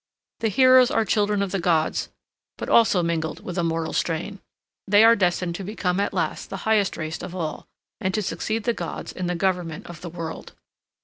The 0.39 0.47
heroes 0.47 0.89
are 0.89 1.05
children 1.05 1.43
of 1.43 1.51
the 1.51 1.59
gods, 1.59 2.09
but 2.57 2.69
also 2.69 3.03
mingled 3.03 3.43
with 3.43 3.55
a 3.59 3.63
mortal 3.63 3.93
strain; 3.93 4.39
they 4.87 5.03
are 5.03 5.15
destined 5.15 5.53
to 5.57 5.63
become 5.63 5.99
at 5.99 6.11
last 6.11 6.49
the 6.49 6.65
highest 6.65 6.97
race 6.97 7.21
of 7.21 7.35
all, 7.35 7.67
and 7.99 8.11
to 8.15 8.23
succeed 8.23 8.63
the 8.63 8.73
gods 8.73 9.11
in 9.11 9.27
the 9.27 9.35
government 9.35 9.85
of 9.85 10.01
the 10.01 10.09
world. 10.09 10.53